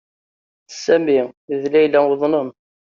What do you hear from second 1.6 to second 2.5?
d Layla uḍnen.